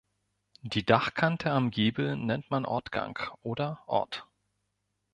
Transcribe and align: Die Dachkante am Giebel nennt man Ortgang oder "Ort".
Die 0.63 0.83
Dachkante 0.83 1.51
am 1.51 1.69
Giebel 1.69 2.17
nennt 2.17 2.49
man 2.49 2.65
Ortgang 2.65 3.19
oder 3.43 3.83
"Ort". 3.85 4.25